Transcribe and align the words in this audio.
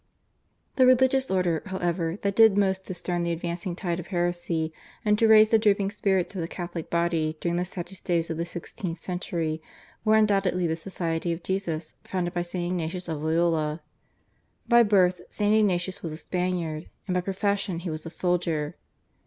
The 0.77 0.87
religious 0.87 1.29
order, 1.29 1.61
however, 1.67 2.17
that 2.23 2.35
did 2.35 2.57
most 2.57 2.87
to 2.87 2.93
stem 2.95 3.23
the 3.23 3.31
advancing 3.31 3.75
tide 3.75 3.99
of 3.99 4.07
heresy 4.07 4.73
and 5.05 5.19
to 5.19 5.27
raise 5.27 5.49
the 5.49 5.59
drooping 5.59 5.91
spirits 5.91 6.33
of 6.33 6.41
the 6.41 6.47
Catholic 6.47 6.89
body 6.89 7.37
during 7.39 7.57
the 7.57 7.65
saddest 7.65 8.03
days 8.03 8.31
of 8.31 8.37
the 8.37 8.45
sixteenth 8.47 8.97
century 8.97 9.61
was 10.03 10.17
undoubtedly 10.17 10.65
the 10.65 10.75
Society 10.75 11.31
of 11.31 11.43
Jesus, 11.43 11.97
founded 12.03 12.33
by 12.33 12.41
St. 12.41 12.65
Ignatius 12.71 13.07
of 13.07 13.21
Loyola. 13.21 13.83
By 14.67 14.81
birth 14.81 15.21
St. 15.29 15.53
Ignatius 15.55 16.01
was 16.01 16.11
a 16.13 16.17
Spaniard, 16.17 16.89
and 17.07 17.13
by 17.13 17.21
profession 17.21 17.77
he 17.77 17.91
was 17.91 18.03
a 18.03 18.09
soldier. 18.09 18.77